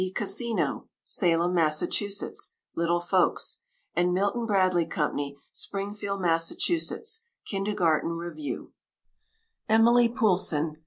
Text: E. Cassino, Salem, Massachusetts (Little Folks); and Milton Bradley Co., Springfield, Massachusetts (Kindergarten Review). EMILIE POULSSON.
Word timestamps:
E. 0.03 0.11
Cassino, 0.11 0.87
Salem, 1.03 1.53
Massachusetts 1.53 2.55
(Little 2.75 2.99
Folks); 2.99 3.59
and 3.95 4.11
Milton 4.11 4.47
Bradley 4.47 4.87
Co., 4.87 5.15
Springfield, 5.51 6.19
Massachusetts 6.19 7.21
(Kindergarten 7.45 8.13
Review). 8.13 8.73
EMILIE 9.69 10.09
POULSSON. 10.09 10.77